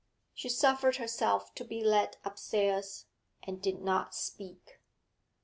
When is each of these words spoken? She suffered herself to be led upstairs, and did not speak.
She 0.33 0.49
suffered 0.49 0.95
herself 0.95 1.53
to 1.53 1.63
be 1.63 1.83
led 1.83 2.17
upstairs, 2.25 3.05
and 3.43 3.61
did 3.61 3.83
not 3.83 4.15
speak. 4.15 4.79